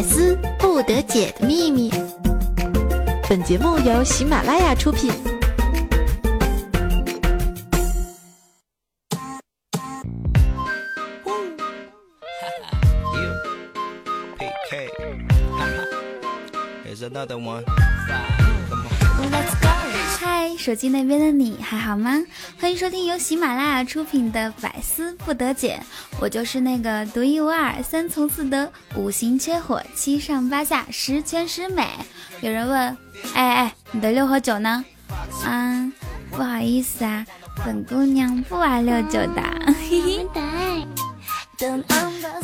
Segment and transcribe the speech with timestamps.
[0.00, 1.90] 百思不得解的秘密。
[3.28, 5.12] 本节目由喜马拉雅出品。
[14.70, 14.86] 嗨，
[20.60, 22.22] 手机那边的你还好吗？
[22.60, 25.80] 欢迎收听由喜马拉雅出品的《百思不得解》，
[26.20, 31.88] 我就是那个独一无二、三从四德、五行缺火、七上八下、十全十美。
[32.42, 32.78] 有人问，
[33.32, 34.84] 哎哎，你的六和九呢？
[35.46, 35.90] 嗯，
[36.30, 37.24] 不好意思啊，
[37.64, 39.42] 本姑娘不玩六九的。
[39.88, 40.26] 嘿嘿。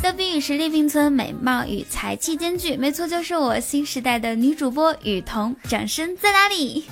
[0.02, 5.56] 嘉宾与实力并存，美貌与才气兼具，没错，就是我新时代的女主播雨桐。
[5.68, 6.84] 掌声在哪里？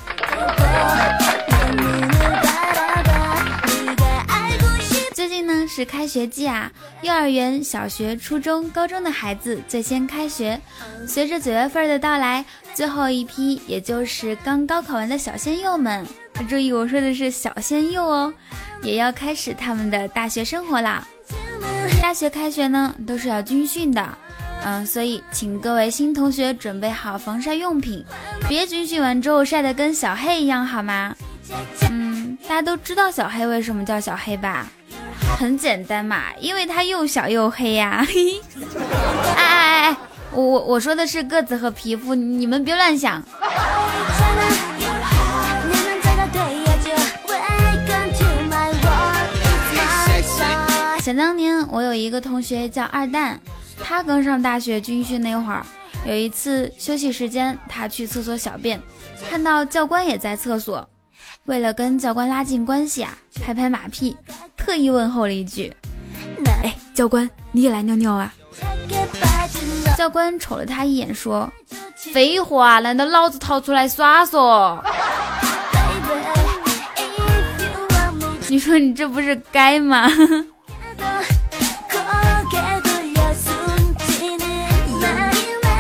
[5.15, 6.71] 最近呢是开学季啊，
[7.03, 10.61] 幼儿园、小学、初中、高中的孩子最先开学。
[11.07, 12.45] 随着九月份的到来，
[12.75, 16.07] 最后一批，也就是刚高考完的小鲜肉们，
[16.49, 18.33] 注意我说的是小鲜肉哦，
[18.83, 21.07] 也要开始他们的大学生活啦。
[22.03, 24.19] 大学开学呢，都是要军训的，
[24.65, 28.05] 嗯，所以请各位新同学准备好防晒用品，
[28.49, 31.15] 别军训完之后晒得跟小黑一样，好吗？
[31.91, 34.67] 嗯，大家都知道小黑为什么叫小黑吧？
[35.39, 38.05] 很简单嘛，因为他又小又黑呀。
[39.37, 39.97] 哎哎哎哎，
[40.33, 43.23] 我我我说的是个子和皮肤，你们别乱想。
[51.03, 53.39] 想当年，我有一个同学叫二蛋，
[53.83, 55.65] 他刚上大学军训那会儿，
[56.07, 58.81] 有一次休息时间，他去厕所小便，
[59.31, 60.89] 看到教官也在厕所，
[61.45, 64.17] 为了跟教官拉近关系啊，拍拍马屁，
[64.57, 65.73] 特意问候了一句
[66.63, 68.33] ：“哎，教官，你也来尿尿啊？”
[69.97, 71.51] 教官瞅了他一眼，说
[71.95, 74.83] ：“废话，难道老子逃出来耍嗦？
[78.49, 80.09] 你说你这不是该吗？”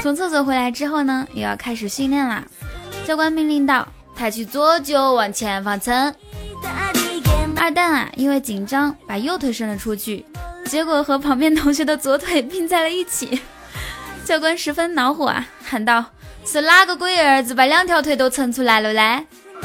[0.04, 2.44] 从厕所回来之后呢，又要开始训练啦。
[3.06, 6.14] 教官命令道：“抬起左脚往前方蹭。”
[7.56, 10.26] 二蛋啊，因为紧张，把右腿伸了出去，
[10.66, 13.40] 结果和旁边同学的左腿并在了一起。
[14.26, 16.04] 教官十分恼火啊，喊道
[16.44, 19.24] ：“是哪个龟儿子把两条腿都蹭出来了嘞？”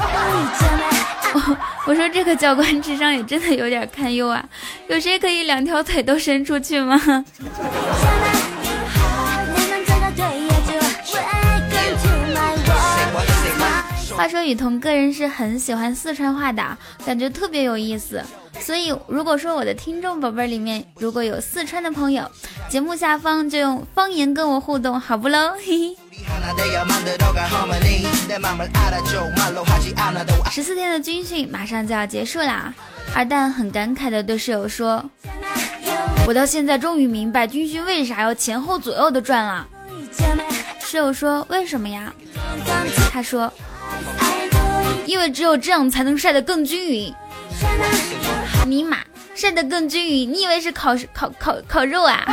[1.34, 1.56] 我
[1.88, 4.42] 我说这个教官智商也真的有点堪忧啊，
[4.88, 6.98] 有谁可以两条腿都伸出去吗？
[14.20, 16.76] 话说雨桐个人是很喜欢四川话的，
[17.06, 18.22] 感觉特别有意思。
[18.60, 22.30] 所以如果说我的听众宝贝里面如果有四川的朋友，
[22.68, 25.54] 节目下方就用方言跟我互动，好不喽？
[25.64, 25.96] 嘿嘿。
[30.50, 32.74] 十四天的军训马上就要结束啦，
[33.14, 35.02] 二蛋很感慨的对室友说
[36.28, 39.66] ：“我到现在终于明白军训为啥要前后左右的转了。”
[40.78, 42.12] 室友说：“为什么呀？”
[43.10, 43.50] 他说。
[45.10, 47.12] 因为只有这样才能晒得更均匀。
[48.64, 48.98] 尼玛，
[49.34, 52.24] 晒得更均匀，你以为是烤烤烤烤肉啊？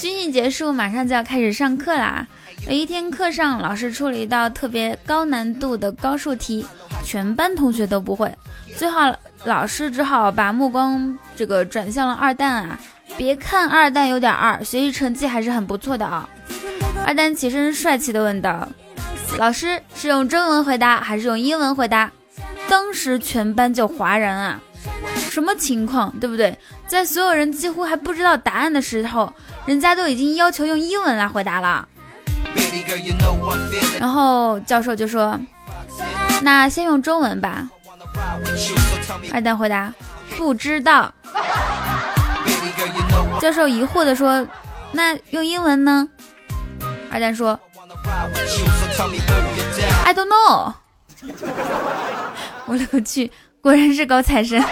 [0.00, 2.26] 军训结束，马上就要开始上课啦。
[2.66, 6.64] 有一天课上，老师出了一道特别高难度的高数题，
[7.04, 8.34] 全班同学都不会。
[8.74, 9.14] 最后，
[9.44, 12.80] 老师只好把目光这个转向了二蛋啊。
[13.20, 16.26] 别看二蛋有点二，学习成绩还是很不错的啊！
[17.06, 18.66] 二蛋起身帅气的问道
[19.36, 22.10] ：“老师是用中文回答还是用英文回答？”
[22.66, 24.58] 当时全班就哗然啊！
[25.28, 26.58] 什么情况，对不对？
[26.86, 29.30] 在所有人几乎还不知道答案的时候，
[29.66, 31.86] 人家都已经要求用英文来回答了。
[33.98, 35.38] 然后教授就说
[36.40, 37.68] ：“那先用中文吧。”
[39.30, 39.92] 二蛋回答
[40.38, 41.12] ：“不知道。”
[43.40, 44.46] 教授疑惑的说
[44.92, 46.06] ：“那用英文呢？”
[47.10, 47.58] 二蛋说
[50.04, 50.74] ：“I don't know。”
[52.66, 54.62] 我勒个去，果然是高材生。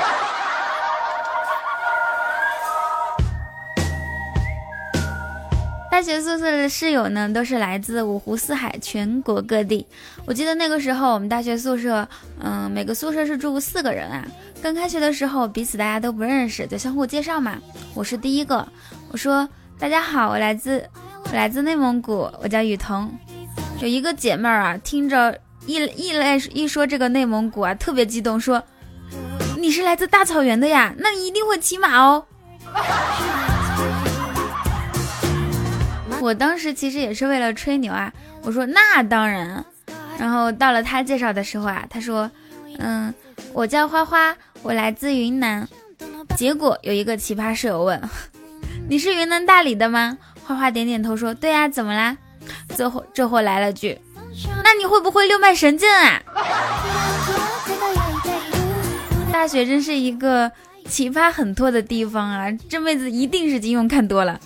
[5.98, 9.84] 大学宿舍的室友呢，都是来自五湖四海、全国各地。
[10.26, 12.08] 我记得那个时候，我们大学宿舍，
[12.38, 14.24] 嗯，每个宿舍是住四个人啊。
[14.62, 17.58] 刚开学的时候，彼此大家都不认识，就相互介绍嘛。
[17.94, 18.64] 我是第一个，
[19.10, 20.80] 我说：“大家好，我来自
[21.24, 23.12] 我来自内蒙古，我叫雨桐。”
[23.82, 25.36] 有一个姐妹儿啊，听着
[25.66, 28.62] 一一来一说这个内蒙古啊，特别激动，说
[29.58, 30.94] ：“你你是来自大草原的呀？
[30.98, 32.24] 那你一定会骑马哦。
[36.20, 38.12] 我当时其实也是为了吹牛啊，
[38.43, 39.65] 我说那当然。
[40.19, 42.29] 然后到了他介绍的时候啊，他说，
[42.79, 43.15] 嗯，
[43.53, 45.69] 我叫花花，我来自云南。
[46.37, 48.00] 结果有一个奇葩室友问，
[48.91, 50.19] 你是云南大理的吗？
[50.44, 52.17] 花花点点头说，对呀，怎么啦？
[52.75, 53.99] 最后这货来了句，
[54.65, 56.20] 那你会不会六脉神剑啊？
[59.32, 60.50] 大学真是一个
[60.88, 62.50] 奇葩很多的地方啊！
[62.69, 64.41] 这妹子一定是金庸看多了。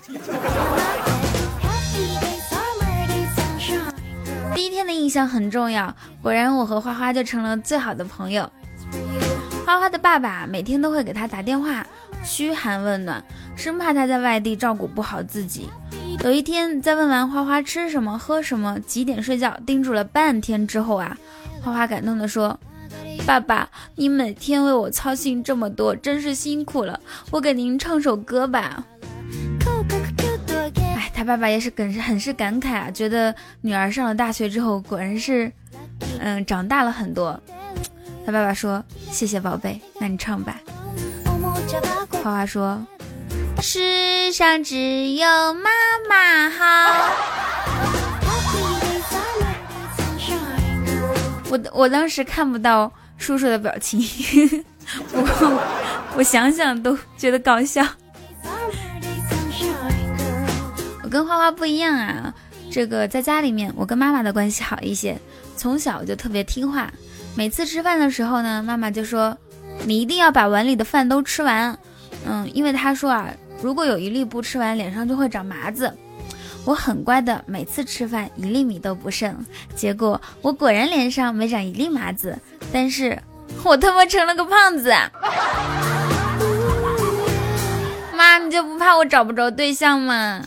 [4.54, 8.50] 第一天的印象很重要，果然我和花花就成了最好的朋友。
[9.64, 11.86] 花花的爸爸每天都会给他打电话，
[12.22, 13.24] 嘘寒问暖，
[13.56, 15.70] 生怕他在外地照顾不好自己。
[16.22, 21.16] 有一天，在问完花花吃什么、喝什么、几点睡觉，叮嘱了半天之后啊，
[21.62, 22.58] 花花感动地说
[23.24, 27.00] ：“爸爸，你每天为我操心这么多，真是辛苦了。
[27.30, 28.84] 我给您唱首歌吧。”
[31.22, 35.52] 哎，他爸爸也是很是很是感慨啊，觉得女儿上了大学之后，果然是，
[36.18, 37.40] 嗯，长大了很多。
[38.26, 40.60] 他爸爸说：“谢谢宝贝，那你唱吧。”
[42.10, 42.84] 花花说。
[43.60, 45.70] 世上只有妈
[46.08, 46.64] 妈好。
[51.48, 54.00] 我我当时看不到叔叔的表情，
[55.14, 57.86] 我我想想都觉得搞笑。
[61.12, 62.34] 跟花花不一样啊，
[62.70, 65.20] 这个在家里面我跟妈妈的关系好一些，
[65.56, 66.90] 从小就特别听话。
[67.36, 69.36] 每次吃饭的时候呢，妈妈就说
[69.84, 71.78] ：“你一定要把碗里的饭都吃完。”
[72.26, 73.28] 嗯，因为她说啊。
[73.62, 75.92] 如果有一粒不吃完，脸上就会长麻子。
[76.64, 79.36] 我很乖的，每次吃饭一粒米都不剩。
[79.76, 82.36] 结果我果然脸上没长一粒麻子，
[82.72, 83.16] 但是
[83.62, 84.92] 我他妈成了个胖子。
[88.52, 90.42] 就不怕我找不着对象吗？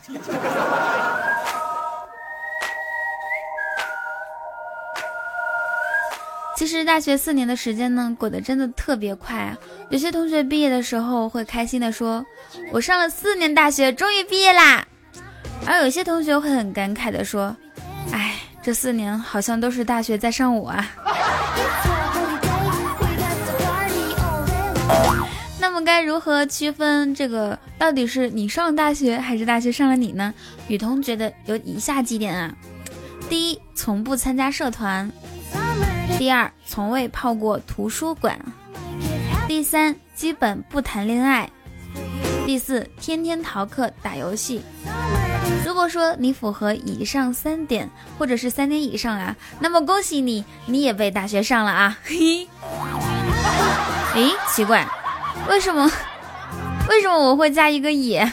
[6.55, 9.53] 其实大学四年的时间呢，过得真的特别快！
[9.89, 12.25] 有些同学毕业的时候会开心的说
[12.71, 14.85] ：“我上了四年大学，终于毕业啦。”
[15.67, 17.53] 而有些同学会很感慨的说
[18.13, 20.87] ：“哎，这四年好像都是大学在上我啊。”
[25.75, 30.33] 那么该如何区分这个到底是你上了大学，还是大学上了你呢？
[30.69, 32.55] 雨桐觉得有以下几点啊：
[33.27, 35.11] 第一，从不参加社团。
[36.17, 38.37] 第二，从未泡过图书馆；
[39.49, 41.49] 第三，基本不谈恋爱；
[42.45, 44.61] 第四，天天逃课打游戏。
[45.65, 51.97] 如果说你符合以上三点，或者是三点以上啊，那么恭喜你，你也被大学上了啊！
[52.05, 52.47] 嘿，
[54.15, 54.87] 诶，奇怪，
[55.49, 55.89] 为什么？
[56.89, 58.31] 为什么我会加一个也？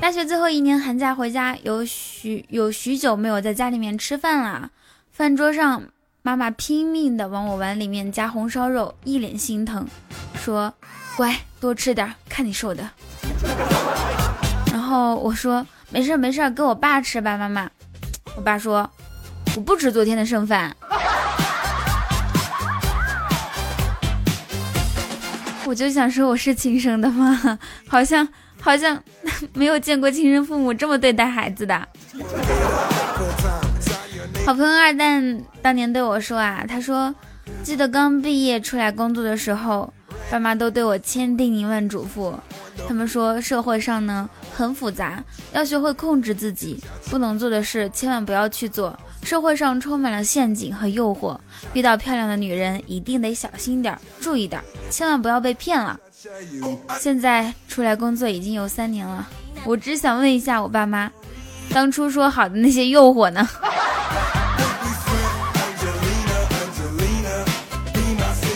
[0.00, 4.70] 大学最后一年寒假回家，有许有许久没有在家里面吃饭了。
[5.12, 5.82] 饭桌上，
[6.22, 9.86] 妈妈拼命的往我碗里面加红烧肉，一脸心疼，
[10.34, 10.72] 说
[11.16, 12.88] ：“乖，多吃点，看你瘦的。”
[14.72, 17.68] 然后我说：“没事没事，给我爸吃吧，妈妈。”
[18.36, 18.88] 我爸说
[19.58, 20.72] ：“我不吃昨天的剩饭。
[25.66, 27.58] ”我就想说，我是亲生的吗？
[27.88, 28.28] 好像。
[28.60, 29.00] 好像
[29.54, 31.88] 没有见过亲生父母这么对待孩子的。
[34.44, 37.14] 好朋友二蛋当年对我说啊，他说，
[37.62, 39.92] 记得刚毕业出来工作的时候，
[40.30, 42.34] 爸妈都对我千叮咛万嘱咐，
[42.86, 48.98] 他们说社会上呢很复杂，要学会控制自己，不能做的事千万不要去做。
[49.22, 51.36] 社会上充满了陷阱和诱惑，
[51.72, 55.98] 遇到漂亮的女人一定得小心点，注意点，千万不要被骗了。
[56.98, 59.26] 现在出来工作已经有三年了，
[59.64, 61.10] 我只想问一下我爸妈，
[61.72, 63.48] 当初说好的那些诱惑呢？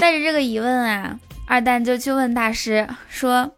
[0.01, 1.17] 带着这个疑问啊，
[1.53, 3.55] 二蛋就去问大师说：“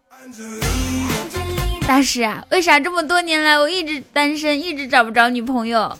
[1.87, 5.97] 大师啊，为啥这么多年来我一直单身，一直找不着女朋友？”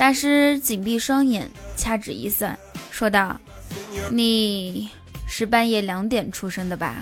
[0.00, 2.58] 大师紧闭双眼，掐指一算，
[2.90, 3.38] 说道
[4.08, 4.88] ：“你。”
[5.28, 6.94] 是半夜两点出生的吧？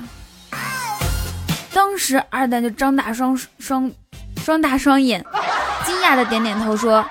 [1.73, 3.93] 当时二蛋就张大双双
[4.45, 5.25] 双大双眼，
[5.87, 7.07] 惊讶的点点头说：“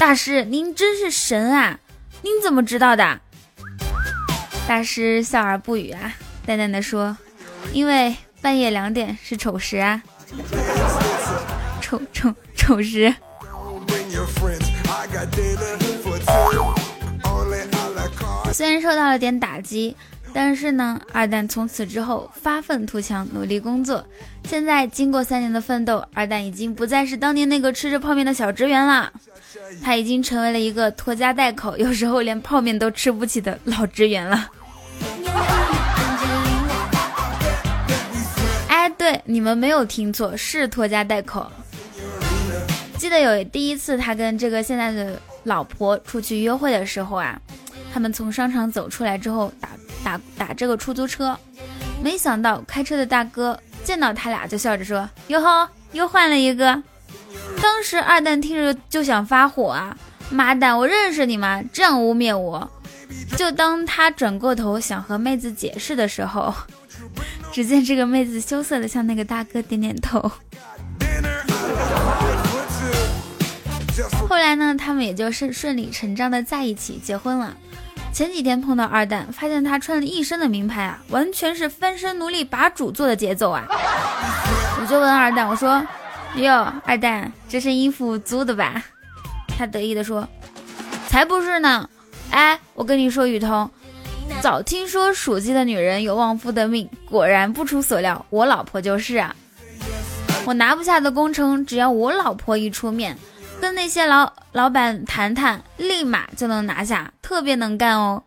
[0.00, 1.78] 大师，您真是神啊！
[2.22, 3.20] 您怎么知道的？”
[4.66, 6.12] 大师笑而不语啊，
[6.44, 7.16] 淡淡的说
[7.72, 10.02] ：“因为半夜两点是丑时啊，
[11.80, 13.14] 丑丑丑。”时。
[18.52, 19.96] 虽然受到了点打击，
[20.38, 24.06] 但是呢，二蛋从此之后发愤图强，努力工作。
[24.44, 29.10] 现在经过三年的奋斗，二蛋已经不再是当年那个吃着泡面的小职员了，
[29.82, 34.50] 他已经成为了一个拖家带口，有时候连泡面都吃不起的老职员了。
[38.68, 41.50] 哎，对，你们没有听错，是拖家带口。
[42.98, 47.40] 记得有第一次他跟这个现在的老婆出去约会的时候啊。
[47.90, 49.70] 他们从商场走出来之后，打
[50.06, 51.36] 打打这个出租车，
[52.00, 56.80] 没想到开车的大哥见到他俩就笑着说：“哟呵，又换了一个。”
[57.60, 59.98] 当时二蛋听着就想发火啊！
[60.30, 61.60] 妈蛋，我认识你吗？
[61.72, 62.70] 这样污蔑我！
[63.36, 66.54] 就当他转过头想和妹子解释的时候，
[67.50, 70.30] 只见这个妹子羞涩的向那个大哥点点头。
[74.28, 77.56] 后来呢，他们也就顺顺理成章的在一起结婚了。
[78.16, 83.66] 前几天碰到二蛋，发现他穿了一身的名牌啊，完全是翻身奴隶把主做的节奏啊！
[84.80, 85.86] 我就问二蛋，我说
[86.36, 88.82] ：“哟，二蛋，这身衣服租的吧？”
[89.58, 90.26] 他得意的说
[91.08, 91.86] ：“才不是呢！
[92.30, 93.70] 哎，我跟你说，雨桐，
[94.40, 99.36] 早听说属鸡的女人有旺夫的命，果然不出所料，我老婆就是啊！
[100.46, 103.14] 我拿不下的工程，只要我老婆一出面。”
[103.60, 108.22] 跟那些老老板谈谈，立马就能拿下，特别能干哦。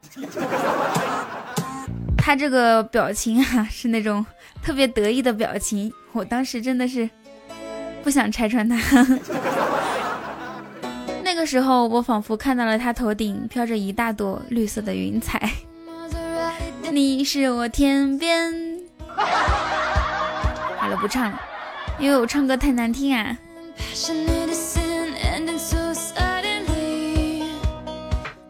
[2.17, 4.25] 他这个表情啊，是那种
[4.61, 7.09] 特别得意的表情，我当时真的是
[8.03, 8.77] 不想拆穿他。
[11.23, 15.51] 那个时候，我仿佛看到了他头顶飘着一大朵绿色的云彩。
[16.91, 18.51] 你是我天边。
[19.15, 21.39] 好了，不唱了，
[21.99, 23.37] 因为我唱歌太难听啊。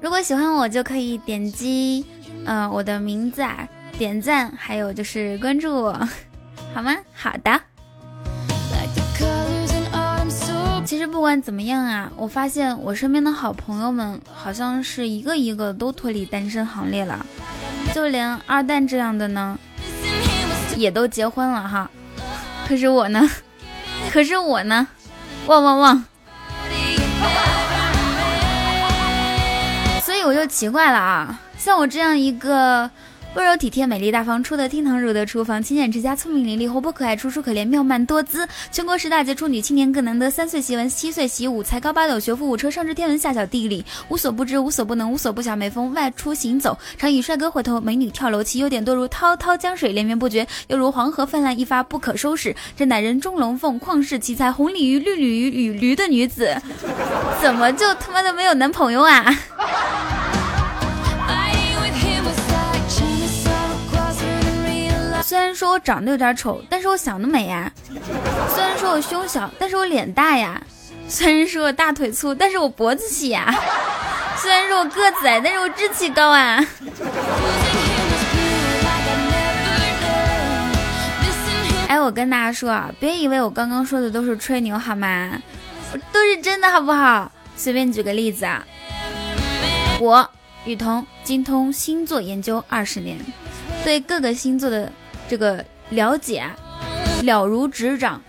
[0.01, 2.05] 如果喜欢我，就可以点击，
[2.45, 3.67] 嗯，我的名字啊，
[3.97, 6.07] 点赞，还有就是关注我，
[6.73, 6.95] 好吗？
[7.13, 7.61] 好的。
[10.85, 17.23] 其实不管怎么样啊，我发现我身边的好朋友们好像是一个一个都脱离单身行列了，
[17.93, 19.59] 就连二蛋这样的呢，
[20.75, 21.91] 也都结婚了哈。
[22.67, 23.29] 可是我呢？
[24.11, 24.87] 可是我呢？
[25.45, 26.03] 旺旺旺！
[30.03, 32.89] 所以我就奇怪了啊，像我这样一个。
[33.35, 40.31] 温柔体贴、美丽大方、出得厅堂入得厨房、勤俭持家、聪明伶俐、活泼可爱、楚楚可怜、妙曼多姿，全国十大杰出女青年更难得。
[40.31, 45.55] 三岁习文，七岁习武，才高八斗，学富五车，上知天文，下晓地理，无所不知，无所不能，无所不晓。
[45.55, 52.55] 每逢外出行走，常与帅哥回头，美女跳楼，其优点多如滔滔江水连绵不绝，犹如黄河泛滥一发不可收拾。
[52.75, 56.59] 这乃人中龙凤，旷世奇才，红鲤鱼、绿鲤鱼与驴的女子，
[57.39, 59.23] 怎么就他妈的没有男朋友啊？
[65.59, 67.69] 说我长得有点丑，但是我想得美呀；
[68.55, 70.53] 虽然说我胸小，但是我脸大呀；
[71.09, 73.53] 虽然说我大腿粗，但是我脖子细呀；
[74.37, 76.65] 虽然说我个子矮，但是我志气高啊。
[81.89, 85.29] 哎，我跟大家说啊，别以为我刚刚说的都是吹牛好吗？
[86.13, 87.29] 都是真的好不好？
[87.57, 88.65] 随便举个例子啊，
[89.99, 90.29] 我
[90.63, 93.17] 雨桐精通星座研究二十年，
[93.83, 94.89] 对各个星座的。
[95.29, 96.43] 这个了解
[97.21, 98.19] 了如指掌，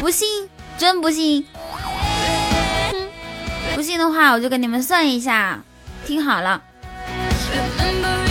[0.00, 1.46] 不信真不信，
[3.76, 5.62] 不信的话我就给你们算一下，
[6.04, 6.60] 听好了，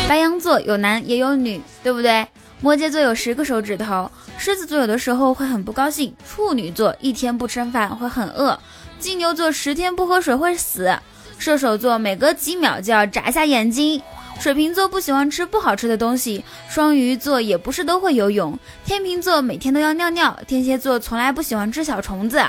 [0.09, 2.27] 白羊座有男也有女，对不对？
[2.59, 8.59] 摩羯座有十个手指头，狮子座有的时候会很不高兴，处女座一天不吃饭会很饿，
[8.99, 10.97] 金牛座十天不喝水会死，
[11.43, 14.01] 射手座每隔几秒就要眨下眼睛。
[14.39, 22.41] 水瓶座不喜欢吃不好吃的东西，双鱼座也不是都会游泳，天秤座每天都要尿尿，天蝎座从来不喜欢吃小虫子，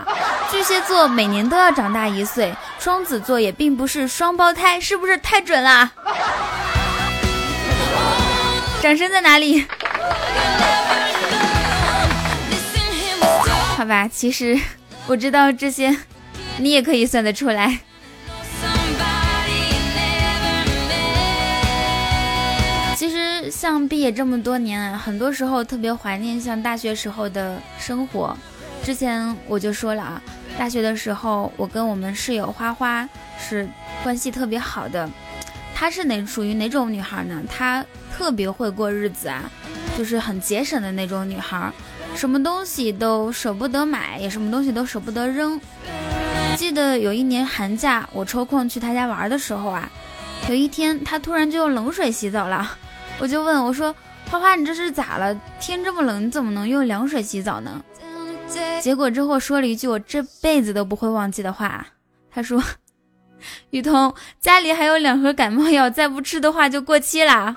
[0.50, 5.90] 巨蟹座每年都要长大一岁，双子座也并不是双胞胎，是不是太准啦？
[8.80, 9.66] 掌声在哪里？
[13.76, 14.58] 好吧，其实
[15.06, 15.94] 我知道这些，
[16.58, 17.80] 你也可以算得出来。
[23.64, 28.36] 像毕业这么多年，很多时候特别怀念像大学时候的生活。
[28.82, 30.22] 之前我就说了啊，
[30.58, 33.66] 大学的时候我跟我们室友花花是
[34.02, 35.08] 关系特别好的。
[35.74, 37.42] 她是哪属于哪种女孩呢？
[37.48, 37.82] 她
[38.14, 39.50] 特别会过日子啊，
[39.96, 41.72] 就是很节省的那种女孩。
[42.14, 45.58] 什么东西都舍不得买，也什么东西都舍不得扔。
[46.54, 49.90] 记得有一年寒假，我抽空去她家玩的时候啊，
[50.50, 52.76] 有一天她突然就用冷水洗澡了，
[53.18, 53.94] 我就问我说
[54.30, 55.34] ：“花花，你这是咋了？
[55.60, 57.82] 天这么冷，你怎么能用凉水洗澡呢？”
[58.80, 61.86] 结果之后说了一句我这辈子都不会忘记的话，
[62.30, 62.62] 他说
[63.70, 67.56] ：“雨桐，家里还有两盒感冒药，再不吃的话就过期啦。”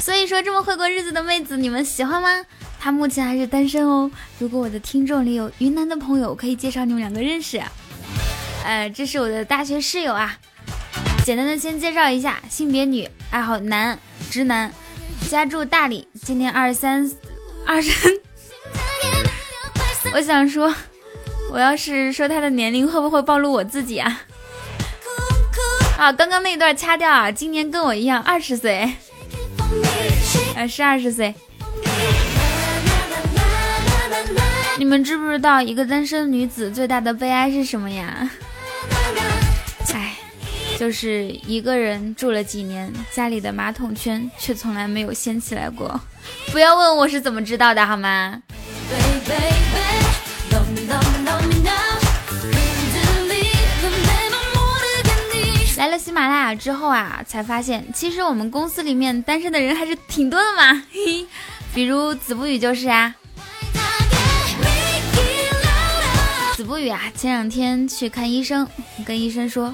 [0.00, 2.28] 所以说，这么会过日子的妹子，你们喜欢吗？
[2.84, 4.10] 他目前还是单身哦。
[4.38, 7.58] 如果我的听众里有云南的朋友，可以介绍你们两个认识。
[8.62, 10.36] 呃，这是我的大学室友啊。
[11.24, 13.98] 简单的先介绍一下，性别女，爱好男，
[14.30, 14.70] 直男，
[15.30, 17.10] 家住大理，今年二十三，
[17.66, 17.90] 二十。
[20.12, 20.70] 我想说，
[21.50, 24.20] 我要是说他的年龄，会不会暴露我自己啊？
[25.96, 27.32] 啊，刚刚那段掐掉啊！
[27.32, 28.92] 今年跟我一样，二十岁，
[30.54, 31.34] 呃，是二十岁。
[34.84, 38.30] 你们知不知道一个单身女子最大的悲哀是什么呀？
[39.94, 40.14] 哎
[40.78, 45.98] 就是一个人住了几年，家里的马桶圈却从来没有掀起来过。
[46.52, 48.42] 不要问我是怎么知道的，好吗？
[55.78, 60.84] 来了喜马拉雅之后啊，才发现其实我们公司里面单身的人还是挺多的嘛。
[60.92, 61.24] 嘿，
[61.72, 63.14] 比如子不语就是啊。
[66.74, 68.66] 子不语啊，前两天去看医生，
[69.06, 69.72] 跟医生说。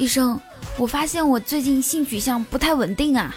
[0.00, 0.40] 医生，
[0.76, 3.32] 我发现我最近性取向不太稳定啊。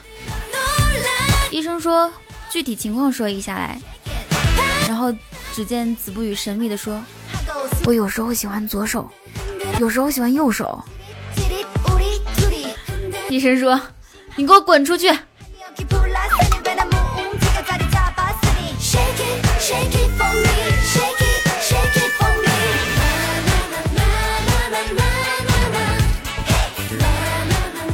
[1.51, 2.11] 医生说，
[2.49, 3.79] 具体情况说一下来。
[4.87, 5.13] 然后
[5.53, 6.99] 只见子不语神秘的说，
[7.85, 9.07] 我有时候喜欢左手，
[9.79, 10.83] 有时候喜欢右手。
[13.29, 13.79] 医生说，
[14.35, 15.07] 你给我滚出去。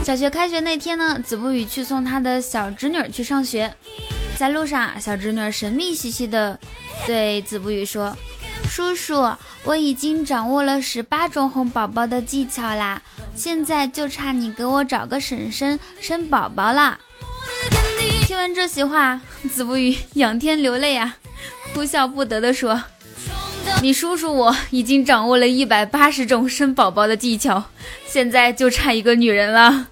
[0.08, 3.76] 小学开学那天呢，子不语去送他的小侄女去上学，
[4.38, 6.58] 在路上，小侄女神秘兮兮的
[7.06, 8.16] 对子不语说
[8.72, 13.02] ：“叔叔，我已经掌握了十八种哄宝宝的技巧啦，
[13.36, 16.98] 现在就差你给我找个婶婶生宝宝啦。”
[18.26, 19.20] 听完这席话，
[19.54, 21.18] 子不语仰天流泪啊，
[21.74, 22.82] 哭笑不得的说
[23.84, 27.66] ：“你叔叔我已经掌握了一百八十种生宝宝的技巧，
[28.08, 29.90] 现在就差一个女人了。”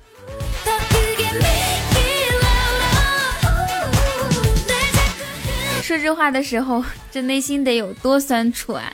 [5.85, 8.91] 说这话的时候，这内心得有多酸楚啊！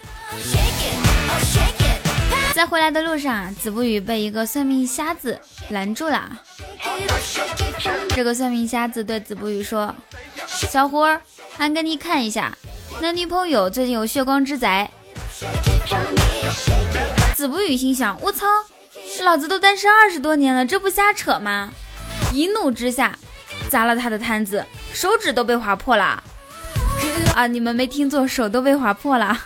[2.53, 6.37] 在回来的路上，子不语被一个算命瞎子拦住了。
[8.09, 9.95] 这个算命瞎子对子不语说
[10.45, 11.21] ：“小伙儿，
[11.59, 12.57] 俺给你看一下，
[12.99, 14.91] 男女朋友最近有血光之灾。”
[17.33, 18.45] 子不语心想：“我操，
[19.23, 21.71] 老子都单身二十多年了，这不瞎扯吗？”
[22.35, 23.17] 一怒之下，
[23.69, 26.21] 砸了他的摊子，手指都被划破了。
[27.33, 27.47] 啊！
[27.47, 29.39] 你们没听错，手都被划破了。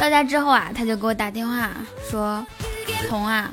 [0.00, 1.70] 到家之后啊，他就给我打电话
[2.10, 2.44] 说
[3.08, 3.50] ：“彤啊，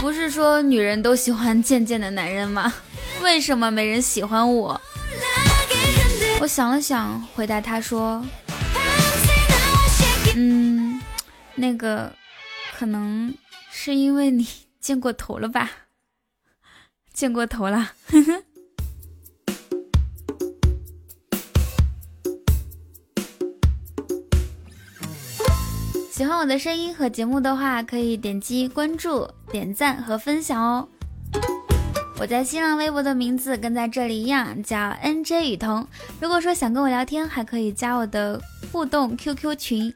[0.00, 2.72] 不是说女人都喜欢贱贱的男人吗？
[3.20, 4.80] 为什么没人喜欢我？”
[6.40, 8.24] 我想了想，回答他说
[10.34, 10.98] ：“嗯，
[11.54, 12.10] 那个，
[12.78, 13.34] 可能
[13.70, 14.48] 是因为你。”
[14.84, 15.70] 见过头了吧？
[17.14, 17.92] 见过头了。
[26.12, 30.86] 喜欢我的声音和节目的话，可以点击关注、点赞和分享哦。
[32.18, 35.88] 我在新浪微博的名字跟在这里一样，叫 NJ 雨桐。
[36.20, 38.38] 如果说想跟我聊天，还可以加我的
[38.70, 39.94] 互动 QQ 群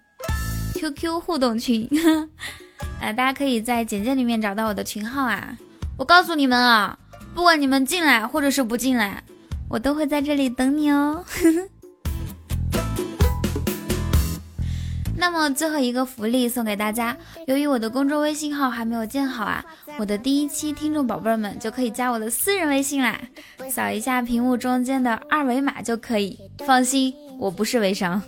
[0.77, 1.87] ，QQ 互动群。
[3.01, 5.57] 呃，大家可以在简介里面找到我的群号啊。
[5.97, 6.99] 我告诉你们啊，
[7.35, 9.23] 不管你们进来或者是不进来，
[9.69, 11.25] 我都会在这里等你哦。
[15.21, 17.17] 那么最后一个福利送给大家，
[17.49, 19.65] 由于我的公众微信号还没有建好啊，
[19.99, 23.21] 我的第一期听众宝贝儿们就可以加我的私人微信啦，
[23.69, 26.39] 扫一下屏幕中间的二维码就可以。
[26.65, 28.23] 放心，我不是微商。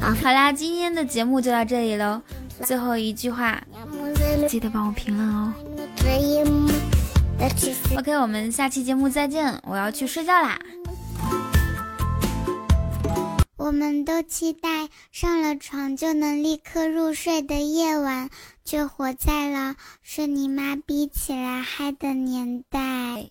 [0.00, 2.20] 好啦，今天的节目就到这里喽。
[2.64, 3.62] 最后一句话，
[4.48, 5.52] 记得帮我评论哦。
[7.96, 10.58] OK，我们下期节目再见，我要去睡觉啦。
[13.56, 18.28] 我们都期待上了床就能立刻入睡的夜晚，
[18.64, 23.30] 却活在了是你妈逼起来嗨的年代。